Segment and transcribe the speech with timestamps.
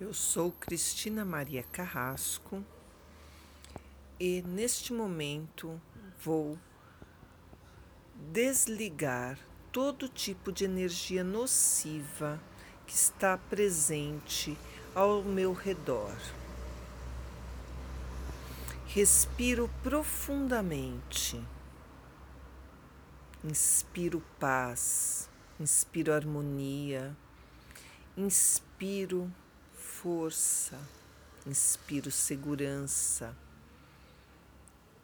[0.00, 2.64] Eu sou Cristina Maria Carrasco
[4.18, 5.78] e neste momento
[6.18, 6.58] vou
[8.14, 9.38] desligar
[9.70, 12.40] todo tipo de energia nociva
[12.86, 14.56] que está presente
[14.94, 16.16] ao meu redor.
[18.86, 21.38] Respiro profundamente.
[23.44, 25.28] Inspiro paz,
[25.60, 27.14] inspiro harmonia,
[28.16, 29.30] inspiro
[30.02, 30.78] força,
[31.46, 33.36] inspiro segurança,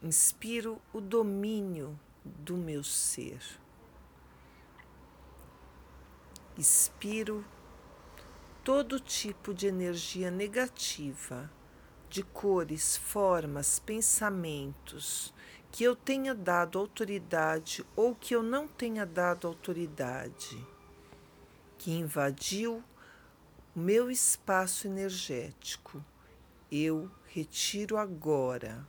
[0.00, 3.40] inspiro o domínio do meu ser.
[6.56, 7.44] Expiro
[8.62, 11.50] todo tipo de energia negativa,
[12.08, 15.34] de cores, formas, pensamentos
[15.72, 20.64] que eu tenha dado autoridade ou que eu não tenha dado autoridade,
[21.78, 22.84] que invadiu
[23.74, 26.04] o meu espaço energético.
[26.70, 28.86] Eu retiro agora,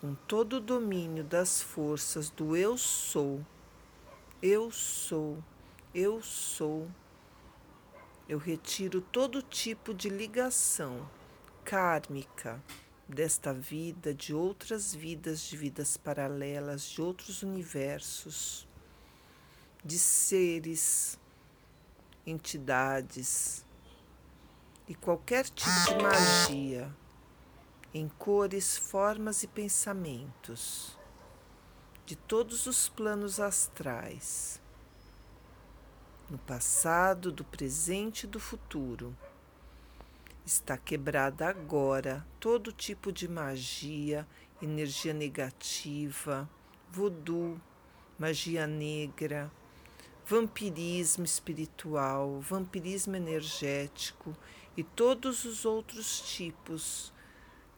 [0.00, 3.44] com todo o domínio das forças do eu sou,
[4.42, 5.42] eu sou,
[5.94, 6.88] eu sou.
[8.28, 11.08] Eu retiro todo tipo de ligação
[11.64, 12.60] kármica
[13.08, 18.66] desta vida, de outras vidas, de vidas paralelas, de outros universos,
[19.84, 21.18] de seres
[22.26, 23.64] entidades
[24.88, 26.94] e qualquer tipo de magia
[27.94, 30.98] em cores, formas e pensamentos
[32.04, 34.60] de todos os planos astrais,
[36.28, 39.16] no passado, do presente e do futuro.
[40.44, 44.28] Está quebrada agora todo tipo de magia,
[44.60, 46.48] energia negativa,
[46.90, 47.60] voodoo,
[48.18, 49.50] magia negra,
[50.28, 54.36] vampirismo espiritual, vampirismo energético
[54.76, 57.12] e todos os outros tipos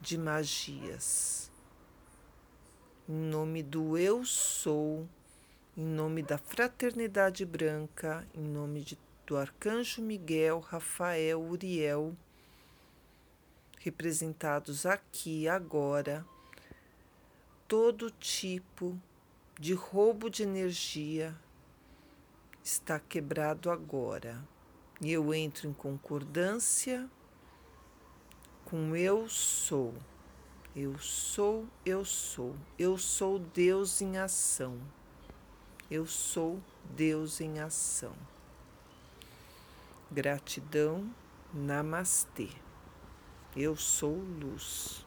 [0.00, 1.50] de magias.
[3.08, 5.08] Em nome do Eu Sou,
[5.76, 8.96] em nome da Fraternidade Branca, em nome de,
[9.26, 12.16] do Arcanjo Miguel, Rafael, Uriel,
[13.80, 16.24] representados aqui agora,
[17.66, 18.96] todo tipo
[19.58, 21.36] de roubo de energia
[22.66, 24.44] está quebrado agora.
[25.00, 27.08] E eu entro em concordância
[28.64, 29.94] com eu sou.
[30.74, 32.56] Eu sou, eu sou.
[32.76, 34.80] Eu sou Deus em ação.
[35.88, 36.60] Eu sou
[36.96, 38.14] Deus em ação.
[40.10, 41.08] Gratidão,
[41.54, 42.48] namastê.
[43.56, 45.05] Eu sou luz.